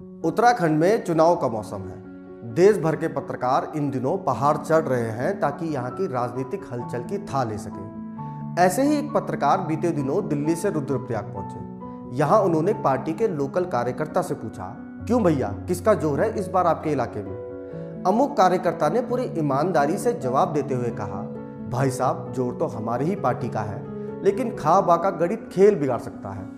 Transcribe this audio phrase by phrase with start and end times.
[0.00, 5.10] उत्तराखंड में चुनाव का मौसम है। देश भर के पत्रकार इन दिनों पहाड़ चढ़ रहे
[5.10, 9.90] हैं ताकि यहाँ की राजनीतिक हलचल की था ले सके। ऐसे ही एक पत्रकार बीते
[9.90, 14.64] दिनों दिल्ली से रुद्रप्रयाग पहुँचे। यहाँ उन्होंने पार्टी के लोकल कार्यकर्ता से पूछा,
[15.06, 18.04] क्यों भैया, किसका ज़ोर है इस बार आपके इलाके में?
[18.06, 21.22] अमुक कार्यकर्ता ने पूरी ईमानदारी से जवाब देते हुए कहा,
[21.70, 23.82] भाई साहब, ज़ोर तो हमारी ही पार्टी का है,
[24.24, 26.57] लेकिन खा बा का गणित खेल बिगाड़ सकता है।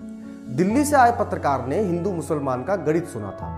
[0.51, 3.49] दिल्ली से आए पत्रकार ने हिंदू मुसलमान का गणित सुना था।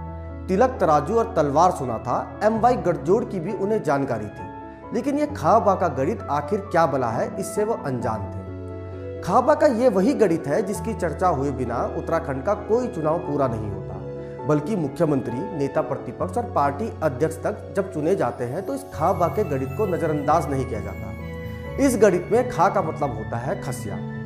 [0.47, 5.19] तिलक तराजू और तलवार सुना था। एम वाई गठजोड़ की भी उन्हें जानकारी थी। लेकिन
[5.19, 9.89] ये खाबा का गणित आखिर क्या बला है, इससे वो अनजान थे। खाबा का ये
[9.89, 14.77] वही गणित है, जिसकी चर्चा हुए बिना उत्तराखंड का कोई चुनाव पूरा नहीं होता। बल्कि
[14.77, 19.45] मुख्यमंत्री, नेता प्रतिपक्ष और पार्टी अध्यक्ष तक जब चुने जाते हैं तो इस खाबा के
[19.45, 24.22] गणित को नजरअंदाज नहीं किया जाता। इस गणित में खा का मतलब होता है खसिया।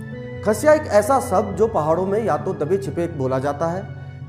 [0.47, 3.83] खसिया एक ऐसा शब्द जो पहाड़ों में या तो दबे छिपे बोला जाता है,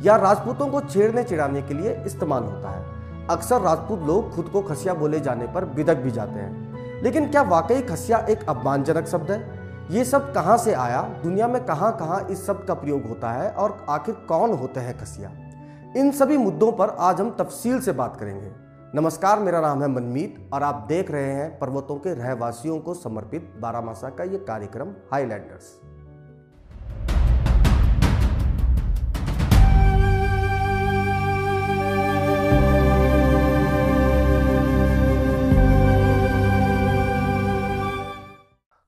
[0.03, 4.61] या राजपूतों को छेड़ने चिड़ाने के लिए इस्तेमाल होता है। अक्सर राजपूत लोग खुद को
[4.61, 9.31] खसिया बोले जाने पर बिदक भी जाते हैं। लेकिन क्या वाकई खसिया एक अपमानजनक शब्द
[9.31, 9.39] है?
[9.91, 11.01] ये शब्द कहाँ से आया?
[11.23, 14.97] दुनिया में कहाँ कहाँ इस शब्द का प्रयोग होता है और आखिर कौन होते हैं
[14.97, 15.31] खसिया?
[15.97, 18.51] इन सभी मुद्दों पर आज हम तफसील से बात करेंगे।
[18.95, 23.53] नमस्कार, मेरा नाम है मनमीत और आप देख रहे हैं पर्वतों के रहवासियों को समर्पित
[23.59, 25.75] बारामासा का ये कार्यक्रम हाईलैंडर्स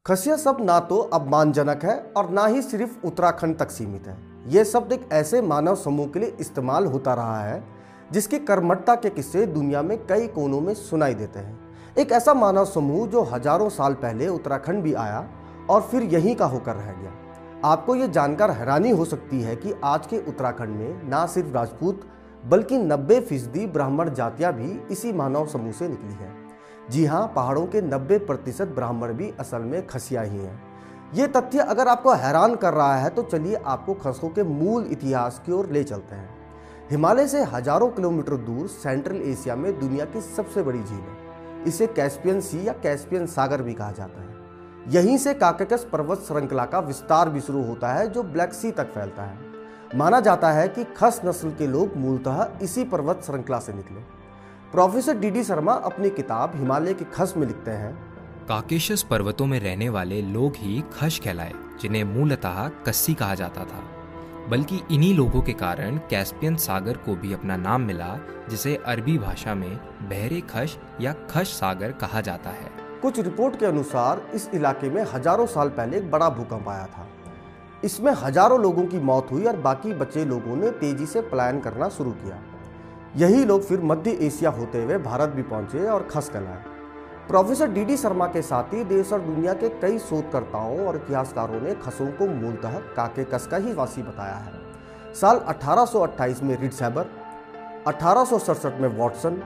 [0.10, 4.16] खसिया शब्द ना तो अपमानजनक है और ना ही सिर्फ़ उत्तराखंड तक सीमित है।
[4.48, 7.62] यह शब्द एक ऐसे मानव समूह के लिए इस्तेमाल होता रहा है,
[8.12, 12.66] जिसकी कर्मठता के किस्से दुनिया में कई कोनों में सुनाई देते हैं। एक ऐसा मानव
[12.66, 15.26] समूह जो हज़ारों साल पहले उत्तराखंड भी आया
[15.70, 17.14] और फिर यहीं का होकर रह गया।
[17.66, 22.02] आपको ये जानकर हैरानी हो सकती है कि आज के उत्तराखंड में ना सिर्फ़ राजपूत,
[22.44, 26.38] बल्कि 90 फ़ीसदी ब्राह्मण जातियाँ भी इसी मानव समूह से निकली हैं।
[26.90, 30.62] जी हाँ पहाड़ों के 90 प्रतिशत ब्राह्मण भी असल में खसिया ही हैं।
[31.16, 35.42] ये तथ्य अगर आपको हैरान कर रहा है तो चलिए आपको खसों के मूल इतिहास
[35.46, 36.30] की ओर ले चलते हैं।
[36.92, 41.88] हिमालय से हज़ारों किलोमीटर दूर सेंट्रल एशिया में दुनिया की सबसे बड़ी झील है। इसे
[41.88, 46.80] कैस्पियन सी या कैस्पियन सागर भी कहा जाता है। यहीं से काककस पर्वत श्रृंखला का
[46.80, 50.84] विस्तार भी शुरू होता है, जो ब्लैक सी तक फैलता है। माना जाता है कि
[50.98, 54.02] खस नस्ल के लोग मूलतः इसी पर्वत श्रृंखला से निकले।
[54.72, 57.94] प्रोफेसर डी डी शर्मा अपनी किताब हिमालय के खस में लिखते हैं।
[58.48, 63.82] काकेशस पर्वतों में रहने वाले लोग ही खश कहलाए जिन्हें मूलतः कस्सी कहा जाता था।
[64.50, 68.18] बल्कि इन्हीं लोगों के कारण कैस्पियन सागर को भी अपना नाम मिला
[68.50, 69.76] जिसे अरबी भाषा में
[70.10, 72.70] बहरे खश या खश सागर कहा जाता है।
[73.02, 77.08] कुछ रिपोर्ट के अनुसार इस इलाके में हज़ारों साल पहले एक बड़ा भूकंप आया था।
[77.84, 81.90] इसमें हज़ारों लोगों की मौत हुई और बाकी बचे लोगों ने तेज़ी से पलायन करना
[81.90, 82.42] शुरू किया।
[83.16, 86.64] यही लोग फिर मध्य एशिया होते हुए भारत भी पहुँचे और खस कहलाए
[87.28, 91.62] प्रोफेसर डी डी शर्मा के साथ ही देश और दुनिया के कई शोधकर्ताओं और इतिहासकारों
[91.62, 94.52] ने खसों को मूलतः काके कस का ही वासी बताया है।
[95.14, 97.06] साल 1828 में रिडसैबर
[97.88, 99.42] अठारह में वॉटसन,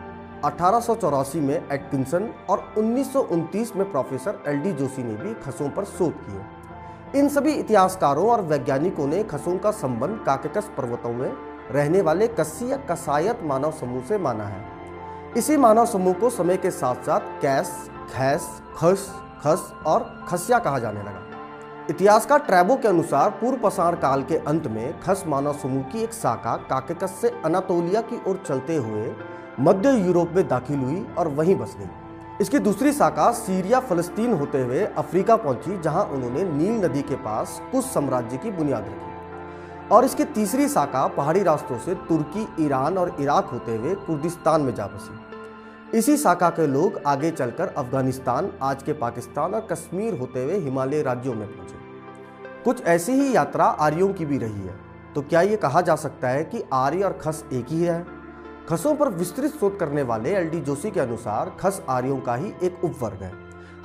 [0.45, 5.69] अठारह सौ चौरासी में एटकिंसन और 1929 में प्रोफेसर एल डी जोशी ने भी खसों
[5.69, 11.52] पर शोध किए। इन सभी इतिहासकारों और वैज्ञानिकों ने खसों का संबंध काकेकस पर्वतों में
[11.71, 14.65] रहने वाले कस्सी या कसायत मानव समूह से माना है।
[15.37, 17.69] इसी मानव समूह को समय के साथ साथ कैस,
[18.13, 19.11] खैस, खस
[19.43, 21.21] खस और खसिया कहा जाने लगा।
[21.89, 26.13] इतिहासकार ट्रैबो के अनुसार पूर्व पसार काल के अंत में खस मानव समूह की एक
[26.13, 29.11] शाखा काकेकस से अनातोलिया की ओर चलते हुए
[29.59, 31.89] मध्य यूरोप में दाखिल हुई और वहीं बस गई।
[32.41, 37.61] इसकी दूसरी शाखा सीरिया, फलस्तीन होते हुए अफ्रीका पहुँची, जहाँ उन्होंने नील नदी के पास
[37.71, 39.12] कुछ साम्राज्य की बुनियाद रखी।
[39.91, 44.75] और इसकी तीसरी शाखा पहाड़ी रास्तों से तुर्की, ईरान और इराक होते हुए कुर्दिस्तान में
[44.75, 45.19] जा बसी
[45.97, 51.01] इसी शाखा के लोग आगे चलकर अफ़गानिस्तान, आज के पाकिस्तान और कश्मीर होते हुए हिमालय
[51.01, 51.75] राज्यों में पहुँचे।
[52.63, 54.79] कुछ ऐसी ही यात्रा आर्यों की भी रही है।
[55.15, 58.05] तो क्या ये कहा जा सकता है कि आर्य और खस एक ही है?
[58.69, 62.53] खसों पर विस्तृत शोध करने वाले एल डी जोशी के अनुसार खस आर्यों का ही
[62.63, 63.33] एक उपवर्ग है।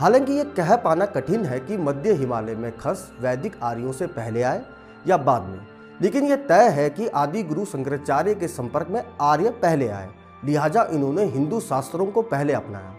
[0.01, 4.43] हालाँकि ये कह पाना कठिन है कि मध्य हिमालय में खस वैदिक आर्यों से पहले
[4.43, 4.65] आए
[5.07, 5.68] या बाद में।
[6.03, 10.09] लेकिन यह तय है कि आदि गुरु शंकराचार्य के संपर्क में आर्य पहले आए,
[10.45, 12.95] लिहाजा इन्होंने हिंदू शास्त्रों को पहले अपनाया,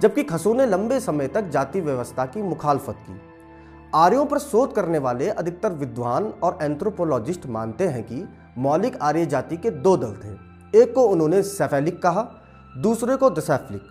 [0.00, 3.20] जबकि खसों ने लंबे समय तक जाति व्यवस्था की मुखालफत की।
[3.94, 8.24] आर्यों पर शोध करने वाले अधिकतर विद्वान और एंथ्रोपोलॉजिस्ट मानते हैं कि
[8.58, 12.22] मौलिक आर्य जाति के दो दल थे, एक को उन्होंने सेफेलिक कहा,
[12.76, 13.82] दूसरे को दसैफलिक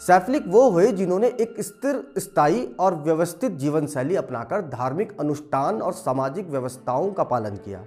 [0.00, 5.92] सैफलिक वो हुए जिन्होंने एक स्थिर, स्थायी और व्यवस्थित जीवन शैली अपनाकर धार्मिक अनुष्ठान और
[5.92, 7.84] सामाजिक व्यवस्थाओं का पालन किया।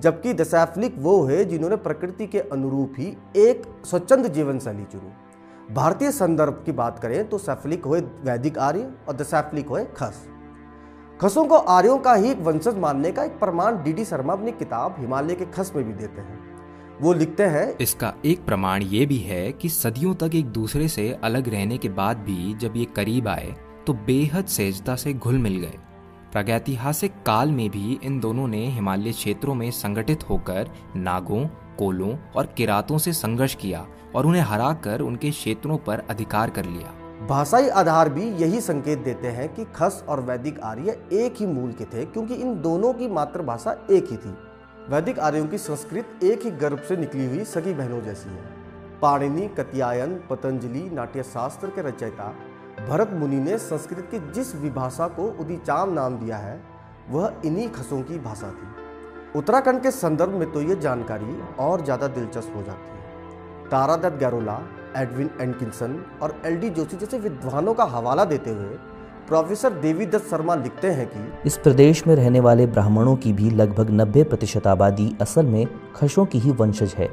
[0.00, 3.06] जबकि दसैफ्लिक वो है जिन्होंने प्रकृति के अनुरूप ही
[3.38, 8.90] एक स्वच्छंद जीवन शैली चुनी। भारतीय संदर्भ की बात करें तो सैफलिक हुए वैदिक आर्य
[9.08, 10.22] और दसैफ्लिक हुए खस।
[11.20, 14.52] खसों को आर्यों का ही एक वंशज मानने का एक प्रमाण डी डी शर्मा अपनी
[14.52, 16.38] किताब हिमालय के खस में भी देते हैं।
[17.00, 21.10] वो लिखते हैं, इसका एक प्रमाण ये भी है कि सदियों तक एक दूसरे से
[21.24, 23.54] अलग रहने के बाद भी जब ये करीब आए
[23.86, 25.78] तो बेहद सहजता से घुल मिल गए।
[26.32, 31.44] प्रागैतिहासिक काल में भी इन दोनों ने हिमालय क्षेत्रों में संगठित होकर नागों,
[31.78, 33.84] कोलों और किरातों से संघर्ष किया
[34.14, 36.92] और उन्हें हराकर उनके क्षेत्रों पर अधिकार कर लिया।
[37.26, 41.72] भाषाई आधार भी यही संकेत देते हैं कि खस और वैदिक आर्य एक ही मूल
[41.72, 44.34] के थे, क्योंकि इन दोनों की मातृभाषा एक ही थी।
[44.88, 48.44] वैदिक आर्यों की संस्कृत एक ही गर्भ से निकली हुई सगी बहनों जैसी है।
[49.02, 52.34] पाणिनि, कत्यायन, पतंजलि, नाट्यशास्त्र के रचयिता
[52.80, 56.60] भरत मुनि ने संस्कृत की जिस विभाषा को उदिचाम नाम दिया है,
[57.10, 62.06] वह इन्हीं खसों की भाषा थी। उत्तराखंड के संदर्भ में तो ये जानकारी और ज़्यादा
[62.08, 64.58] दिलचस्प हो जाती है। तारादत्त गैरोला,
[64.96, 68.76] एडविन एनकिंसन और एल डी जोशी जैसे विद्वानों का हवाला देते हुए
[69.28, 73.90] प्रोफेसर देवीदत्त शर्मा लिखते हैं कि इस प्रदेश में रहने वाले ब्राह्मणों की भी लगभग
[73.90, 75.66] 90 प्रतिशत आबादी असल में
[75.96, 77.08] खशों की ही वंशज है।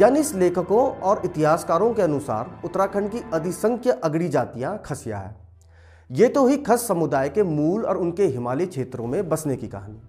[0.00, 5.36] यानी इस लेखकों और इतिहासकारों के अनुसार उत्तराखंड की अधिसंख्य अगड़ी जातियाँ खसिया है।
[6.10, 10.00] ये तो ही खस समुदाय के मूल और उनके हिमालय क्षेत्रों में बसने की कहानी।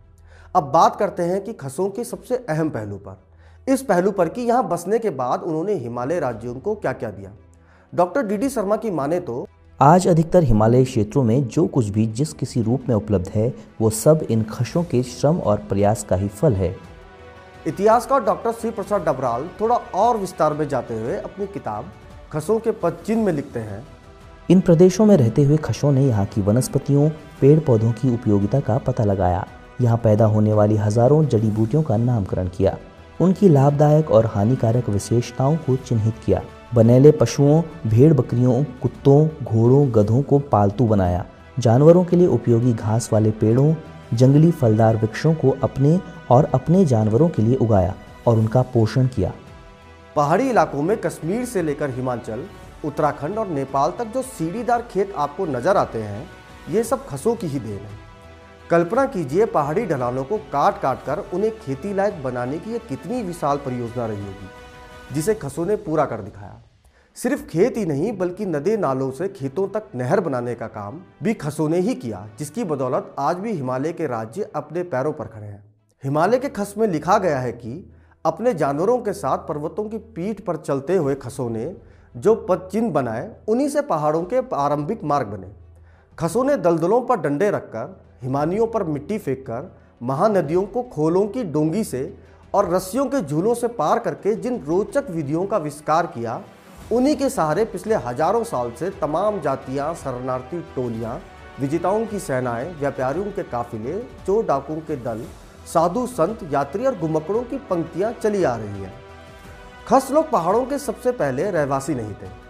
[0.55, 4.41] अब बात करते हैं कि खसों के सबसे अहम पहलू पर। इस पहलू पर कि
[4.41, 7.31] यहाँ बसने के बाद उन्होंने हिमालय राज्यों को क्या क्या दिया।
[7.93, 9.45] डॉक्टर डी डी शर्मा की माने तो
[9.79, 13.89] आज अधिकतर हिमालय क्षेत्रों में जो कुछ भी जिस किसी रूप में उपलब्ध है, वो
[13.89, 16.75] सब इन खशों के श्रम और प्रयास का ही फल है।
[17.67, 21.85] इतिहासकार डॉक्टर श्री प्रसाद डबराल थोड़ा और विस्तार में जाते हुए अपनी किताब
[22.31, 23.81] खसों के पद चिन्ह में लिखते हैं।
[24.49, 27.09] इन प्रदेशों में रहते हुए खशों ने यहाँ की वनस्पतियों
[27.41, 29.45] पेड़ पौधों की उपयोगिता का पता लगाया।
[29.81, 32.77] यहाँ पैदा होने वाली हज़ारों जड़ी बूटियों का नामकरण किया।
[33.21, 36.41] उनकी लाभदायक और हानिकारक विशेषताओं को चिन्हित किया।
[36.73, 41.25] बनेले पशुओं, भेड़ बकरियों, कुत्तों, घोड़ों, गधों को पालतू बनाया।
[41.59, 43.73] जानवरों के लिए उपयोगी घास वाले पेड़ों,
[44.13, 45.99] जंगली फलदार वृक्षों को अपने
[46.31, 47.93] और अपने जानवरों के लिए उगाया
[48.27, 49.31] और उनका पोषण किया।
[50.15, 52.45] पहाड़ी इलाकों में कश्मीर से लेकर हिमाचल,
[52.85, 56.25] उत्तराखंड और नेपाल तक जो सीढ़ीदार खेत आपको नज़र आते हैं,
[56.69, 58.03] ये सब खसों की ही देन है।
[58.69, 63.21] कल्पना कीजिए पहाड़ी ढलानों को काट काट कर उन्हें खेती लायक बनाने की ये कितनी
[63.23, 66.61] विशाल परियोजना रही होगी, जिसे खसों ने पूरा कर दिखाया।
[67.17, 71.33] सिर्फ़ खेत ही नहीं, बल्कि नदे नालों से खेतों तक नहर बनाने का काम भी
[71.33, 75.47] खसों ने ही किया, जिसकी बदौलत आज भी हिमालय के राज्य अपने पैरों पर खड़े
[75.47, 75.63] हैं।
[76.05, 77.71] हिमालय के खस में लिखा गया है कि
[78.25, 81.75] अपने जानवरों के साथ पर्वतों की पीठ पर चलते हुए खसों ने
[82.15, 85.47] जो पद चिन्ह बनाए, उन्हीं से पहाड़ों के आरंभिक मार्ग बने।
[86.17, 87.87] खसों ने दलदलों पर डंडे रखकर,
[88.21, 89.71] हिमानियों पर मिट्टी फेंककर,
[90.01, 92.01] महानदियों को खोलों की डोंगी से
[92.53, 96.41] और रस्सियों के झूलों से पार करके जिन रोचक विधियों का विस्कार किया,
[96.91, 101.19] उन्हीं के सहारे पिछले हज़ारों साल से तमाम जातियाँ, शरणार्थी टोलियाँ,
[101.59, 105.25] विजेताओं की सेनाएँ, व्यापारियों के काफिले, चोर डाकुओं के दल
[105.65, 108.93] साधु संत, यात्री और गुमकड़ों की पंक्तियाँ चली आ रही हैं।
[109.87, 112.45] खस लोग पहाड़ों के सबसे पहले रहवासी नहीं थे।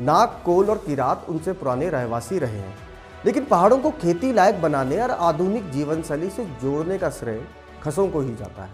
[0.00, 2.78] नाग, कोल और किरात उनसे पुराने रहवासी रहे हैं।
[3.24, 7.44] लेकिन पहाड़ों को खेती लायक बनाने और आधुनिक जीवन शैली से जोड़ने का श्रेय
[7.82, 8.70] खसों को ही जाता है।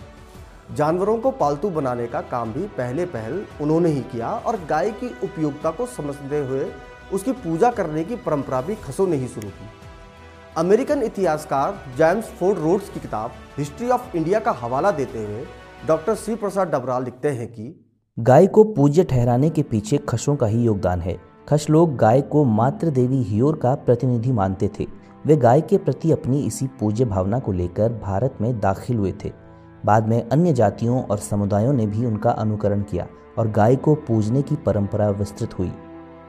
[0.75, 5.19] जानवरों को पालतू बनाने का काम भी पहले पहल उन्होंने ही किया और गाय की
[5.25, 6.73] उपयोगिता को समझते हुए
[7.13, 9.82] उसकी पूजा करने की परंपरा भी खसों ने ही शुरू की।
[10.57, 15.45] अमेरिकन इतिहासकार जेम्स फोर्ड रोड्स की किताब हिस्ट्री ऑफ़ इंडिया का हवाला देते हुए
[15.89, 17.65] डॉक्टर श्री प्रसाद डबराल लिखते हैं कि
[18.19, 21.17] गाय को पूज्य ठहराने के पीछे खशों का ही योगदान है।
[21.49, 24.87] खश लोग गाय को मातृ देवी हियोर का प्रतिनिधि मानते थे।
[25.27, 29.33] वे गाय के प्रति अपनी इसी पूज्य भावना को लेकर भारत में दाखिल हुए थे।
[29.85, 33.07] बाद में अन्य जातियों और समुदायों ने भी उनका अनुकरण किया
[33.39, 35.73] और गाय को पूजने की परंपरा विस्तृत हुई।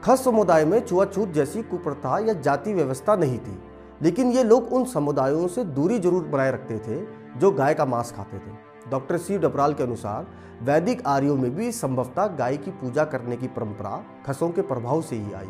[0.04, 3.58] खस समुदाय में छुआछूत जैसी कुप्रथा या जाति व्यवस्था नहीं थी।
[4.02, 7.00] लेकिन ये लोग उन समुदायों से दूरी ज़रूर बनाए रखते थे
[7.38, 10.26] जो गाय का मांस खाते थे। डॉक्टर सी डबराल के अनुसार,
[10.62, 15.16] वैदिक आर्यों में भी संभवतः गाय की पूजा करने की परंपरा खसों के प्रभाव से
[15.16, 15.48] ही आई।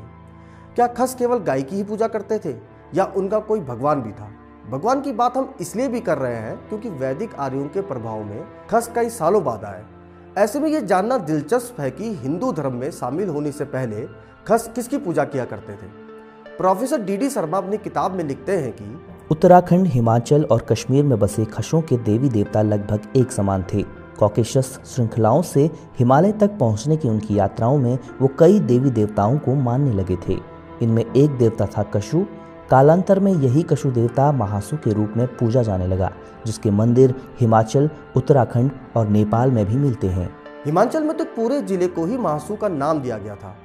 [0.76, 2.54] क्या खस केवल गाय की ही पूजा करते थे,
[2.94, 4.30] या उनका कोई भगवान भी था?
[4.70, 8.44] भगवान की बात हम इसलिए भी कर रहे हैं क्योंकि वैदिक आर्यों के प्रभाव में
[8.70, 9.84] खस कई सालों बाद आए।
[10.38, 14.06] ऐसे में ये जानना दिलचस्प है कि हिंदू धर्म में शामिल होने से पहले
[14.48, 16.03] खस किसकी पूजा किया करते थे?
[16.58, 18.84] प्रोफेसर डी डी शर्मा अपनी किताब में लिखते हैं कि
[19.30, 23.82] उत्तराखंड हिमाचल और कश्मीर में बसे खशों के देवी देवता लगभग एक समान थे।
[24.18, 25.64] कॉकेशस श्रृंखलाओं से
[25.98, 30.38] हिमालय तक पहुँचने की उनकी यात्राओं में वो कई देवी देवताओं को मानने लगे थे।
[30.82, 32.24] इनमें एक देवता था कशु।
[32.70, 36.12] कालांतर में यही कशु देवता महासु के रूप में पूजा जाने लगा
[36.46, 40.30] जिसके मंदिर हिमाचल उत्तराखंड और नेपाल में भी मिलते हैं।
[40.64, 43.56] हिमाचल में तो पूरे ज़िले को ही महासू का नाम दिया गया था।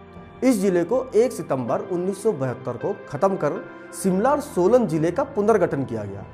[0.41, 3.62] इस ज़िले को 1 सितंबर 1972 को खत्म कर
[3.93, 6.25] शिमला और सोलन ज़िले का पुनर्गठन किया गया।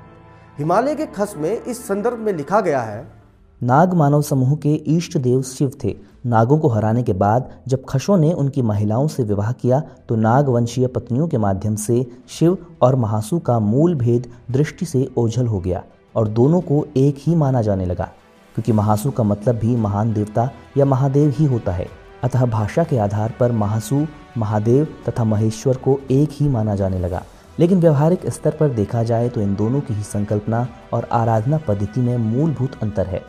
[0.57, 3.07] हिमालय के खस में इस संदर्भ में लिखा गया है,
[3.61, 5.95] नाग मानव समूह के ईष्ट देव शिव थे।
[6.25, 10.49] नागों को हराने के बाद जब खशों ने उनकी महिलाओं से विवाह किया तो नाग
[10.49, 15.59] वंशीय पत्नियों के माध्यम से शिव और महासु का मूल भेद दृष्टि से ओझल हो
[15.59, 15.83] गया
[16.15, 18.09] और दोनों को एक ही माना जाने लगा,
[18.55, 21.87] क्योंकि महासु का मतलब भी महान देवता या महादेव ही होता है।
[22.25, 27.23] अतः भाषा के आधार पर महासु, महादेव तथा महेश्वर को एक ही माना जाने लगा।
[27.59, 32.01] लेकिन व्यवहारिक स्तर पर देखा जाए तो इन दोनों की ही संकल्पना और आराधना पद्धति
[32.01, 33.21] में मूलभूत अंतर है।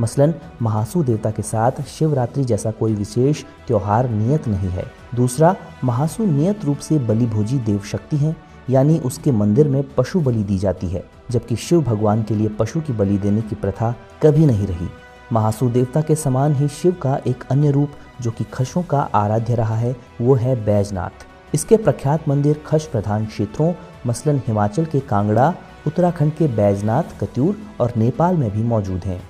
[0.00, 6.24] मसलन, महासु देवता के साथ शिवरात्रि जैसा कोई विशेष त्योहार नियत नहीं है। दूसरा, महासु
[6.24, 8.36] नियत रूप से बलिभोजी देव शक्ति हैं,
[8.70, 12.80] यानी उसके मंदिर में पशु बलि दी जाती है, जबकि शिव भगवान के लिए पशु
[12.80, 14.88] की बलि देने की प्रथा कभी नहीं रही।
[15.32, 19.54] महासु देवता के समान ही शिव का एक अन्य रूप जो कि खशों का आराध्य
[19.54, 23.72] रहा है, वो है बैजनाथ। इसके प्रख्यात मंदिर खश प्रधान क्षेत्रों,
[24.06, 25.54] मसलन हिमाचल के कांगड़ा,
[25.86, 29.20] उत्तराखंड के बैजनाथ, कत्यूर और नेपाल में भी मौजूद हैं।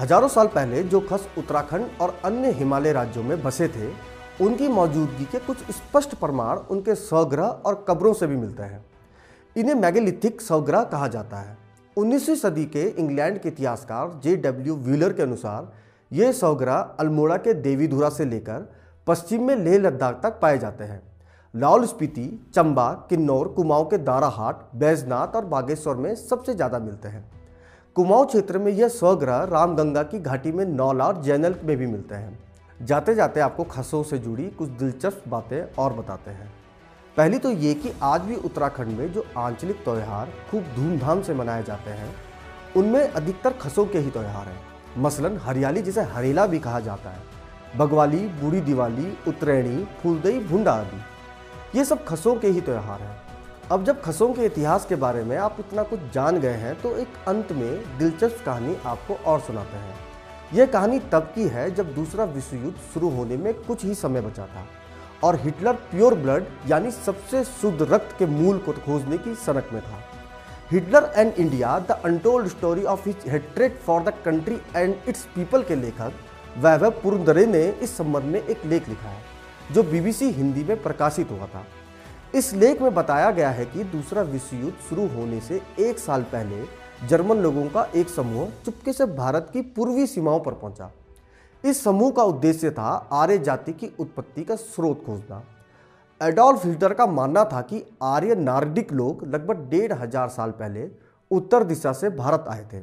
[0.00, 3.88] हज़ारों साल पहले जो खस उत्तराखंड और अन्य हिमालय राज्यों में बसे थे,
[4.44, 8.84] उनकी मौजूदगी के कुछ स्पष्ट प्रमाण उनके स्वग्रह और कब्रों से भी मिलते हैं।
[9.56, 11.56] इन्हें मैगलिथिक स्वग्रह कहा जाता है।
[11.98, 15.72] 19वीं सदी के इंग्लैंड के इतिहासकार जे डब्ल्यू व्हीलर के अनुसार,
[16.10, 18.68] ये स्वग्रह अल्मोड़ा के देवीधुरा से लेकर
[19.06, 21.00] पश्चिम में लेह लद्दाख तक पाए जाते हैं।
[21.54, 27.24] लाहौल स्पीति, चंबा, किन्नौर, कुमाऊं के दाराहाट, बैजनाथ और बागेश्वर में सबसे ज़्यादा मिलते हैं।
[27.96, 32.14] कुमाऊं क्षेत्र में यह स्वग्रह रामगंगा की घाटी में नौला और जैनल में भी मिलते
[32.14, 32.38] हैं।
[32.80, 36.50] जाते जाते आपको खसों से जुड़ी कुछ दिलचस्प बातें और बताते हैं।
[37.18, 41.62] पहली तो ये कि आज भी उत्तराखंड में जो आंचलिक त्यौहार खूब धूमधाम से मनाए
[41.64, 42.14] जाते हैं,
[42.76, 47.22] उनमें अधिकतर खसों के ही त्यौहार हैं। मसलन हरियाली जिसे हरेला भी कहा जाता है,
[47.76, 53.20] बगवाली, बूढ़ी दिवाली, उत्तरायणी, फूलदई, भुंडा आदि। ये सब खसों के ही त्यौहार हैं।
[53.70, 56.96] अब जब खसों के इतिहास के बारे में आप इतना कुछ जान गए हैं तो
[56.96, 59.94] एक अंत में दिलचस्प कहानी आपको और सुनाते हैं।
[60.54, 64.20] यह कहानी तब की है जब दूसरा विश्व युद्ध शुरू होने में कुछ ही समय
[64.20, 64.66] बचा था।
[65.24, 69.80] और हिटलर प्योर ब्लड, यानी सबसे शुद्ध रक्त के मूल को खोजने की सनक में
[69.82, 70.02] था।
[70.70, 75.62] Hitler and India, the untold story of his hatred for the country and its people
[75.62, 76.12] के लेखक
[76.58, 79.22] वैभव पुरंदरे ने इस संबंध में एक लेख लिखा है,
[79.72, 81.64] जो बीबीसी हिंदी में प्रकाशित हुआ था।
[82.34, 86.22] इस लेख में बताया गया है कि दूसरा विश्व युद्ध शुरू होने से एक साल
[86.32, 86.62] पहले
[87.08, 90.90] जर्मन लोगों का एक समूह चुपके से भारत की पूर्वी सीमाओं पर पहुँचा।
[91.68, 95.42] इस समूह का उद्देश्य था आर्य जाति की उत्पत्ति का स्रोत खोजना।
[96.20, 100.88] एडोल्फ हिटलर का मानना था कि आर्य नार्डिक लोग लगभग डेढ़ हज़ार साल पहले
[101.30, 102.82] उत्तर दिशा से भारत आए थे।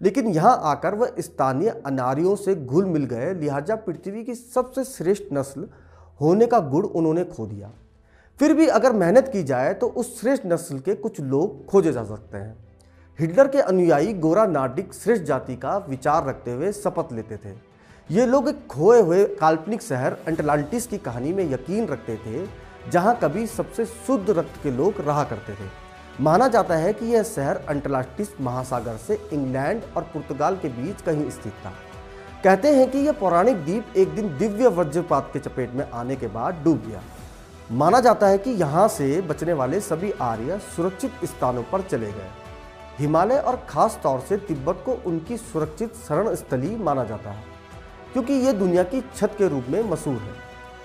[0.00, 5.32] लेकिन यहाँ आकर वह स्थानीय अनारियों से घुल मिल गए, लिहाजा पृथ्वी की सबसे श्रेष्ठ
[5.32, 5.68] नस्ल
[6.20, 7.70] होने का गुण उन्होंने खो दिया।
[8.40, 12.04] फिर भी अगर मेहनत की जाए तो उस श्रेष्ठ नस्ल के कुछ लोग खोजे जा
[12.04, 12.56] सकते हैं।
[13.18, 17.52] हिटलर के अनुयायी गोरा नार्डिक श्रेष्ठ जाति का विचार रखते हुए शपथ लेते थे।
[18.10, 22.44] ये लोग एक खोए हुए काल्पनिक शहर एंटलांटिस की कहानी में यकीन रखते थे,
[22.90, 25.68] जहाँ कभी सबसे शुद्ध रक्त के लोग रहा करते थे।
[26.20, 31.30] माना जाता है कि यह शहर अंटलांटिस महासागर से इंग्लैंड और पुर्तगाल के बीच कहीं
[31.30, 31.72] स्थित था।
[32.44, 36.26] कहते हैं कि यह पौराणिक द्वीप एक दिन दिव्य वज्रपात के चपेट में आने के
[36.26, 37.02] बाद डूब गया।
[37.72, 42.30] माना जाता है कि यहाँ से बचने वाले सभी आर्य सुरक्षित स्थानों पर चले गए।
[42.98, 47.52] हिमालय और खास तौर से तिब्बत को उनकी सुरक्षित शरण स्थली माना जाता है।
[48.14, 50.34] क्योंकि ये दुनिया की छत के रूप में मशहूर है।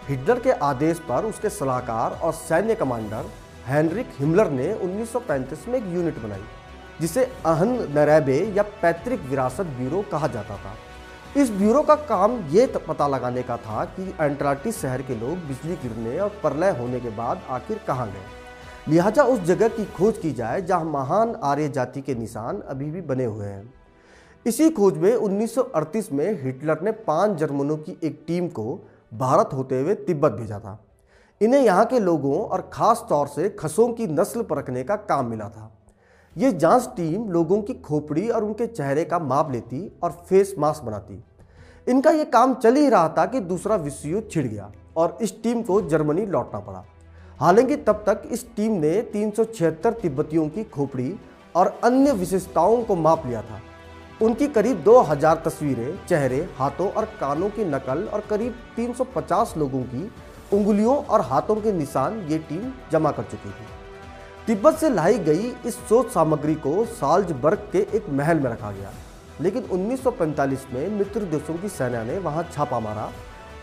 [0.08, 3.26] हिटलर के आदेश पर उसके सलाहकार और सैन्य कमांडर
[3.68, 6.44] हेनरिक हिमलर ने 1935 में एक यूनिट बनाई,
[7.02, 10.74] जिसे अहन नरैबे या पैतृक विरासत ब्यूरो कहा जाता था।
[11.38, 15.76] इस ब्यूरो का काम ये पता लगाने का था कि एंट्राटिस शहर के लोग बिजली
[15.84, 20.32] गिरने और प्रलय होने के बाद आखिर कहाँ गए। लिहाजा उस जगह की खोज की
[20.34, 23.79] जाए जहाँ महान आर्य जाति के निशान अभी भी बने हुए हैं।
[24.46, 28.80] इसी खोज में 1938 में हिटलर ने पाँच जर्मनों की एक टीम को
[29.14, 30.78] भारत होते हुए तिब्बत भेजा था।
[31.42, 35.50] इन्हें यहाँ के लोगों और ख़ास तौर से खसों की नस्ल परखने का काम मिला
[35.50, 35.72] था।
[36.36, 40.84] ये जाँच टीम लोगों की खोपड़ी और उनके चेहरे का माप लेती और फेस मास्क
[40.84, 41.24] बनाती।
[41.88, 45.42] इनका ये काम चल ही रहा था कि दूसरा विश्व युद्ध छिड़ गया और इस
[45.44, 46.84] टीम को जर्मनी लौटना पड़ा।
[47.40, 51.14] हालाँकि तब तक इस टीम ने तीन सौ छिहत्तर तिब्बतियों की खोपड़ी
[51.56, 53.62] और अन्य विशेषताओं को माप लिया था।
[54.22, 60.12] उनकी करीब 2000 तस्वीरें, चेहरे, हाथों और कानों की नकल और करीब 350 लोगों की
[60.54, 63.66] उंगलियों और हाथों के निशान ये टीम जमा कर चुकी थी।
[64.48, 68.92] तिब्बत से लाई गई इस शोध सामग्री को साल्जबर्ग के एक महल में रखा गया।
[69.42, 73.10] लेकिन 1945 में मित्र देशों की सेना ने वहाँ छापा मारा,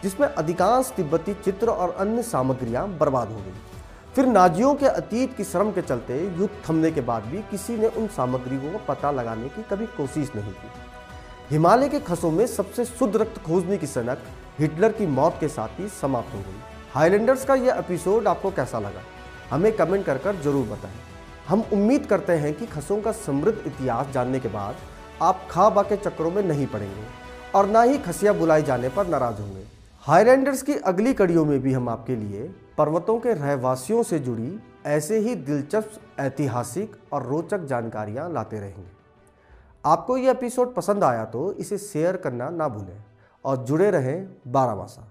[0.03, 3.76] जिसमें अधिकांश तिब्बती चित्र और अन्य सामग्रियाँ बर्बाद हो गई।
[4.17, 7.87] फिर नाजियों के अतीत की श्रम के चलते युद्ध थमने के बाद भी किसी ने
[7.89, 10.69] उन सामग्रियों को पता लगाने की कभी कोशिश नहीं की।
[11.51, 14.23] हिमालय के खसों में सबसे शुद्ध रक्त खोजने की सनक
[14.59, 16.63] हिटलर की मौत के साथ ही समाप्त हो गई।
[16.95, 19.03] हाईलैंडर्स का यह एपिसोड आपको कैसा लगा?
[19.51, 20.99] हमें कमेंट कर कर ज़रूर बताएँ।
[21.49, 24.77] हम उम्मीद करते हैं कि खसों का समृद्ध इतिहास जानने के बाद
[25.23, 27.07] आप खा बा के चक्रों में नहीं पड़ेंगे
[27.55, 29.76] और ना ही खसिया बुलाए जाने पर नाराज़ होंगे।
[30.07, 32.43] हाईलैंडर्स की अगली कड़ियों में भी हम आपके लिए
[32.79, 38.91] पर्वतों के रहवासियों से जुड़ी ऐसे ही दिलचस्प, ऐतिहासिक और रोचक जानकारियाँ लाते रहेंगे।
[39.85, 43.05] आपको ये एपिसोड पसंद आया तो इसे शेयर करना ना भूलें
[43.45, 45.03] और जुड़े रहें बारामासा।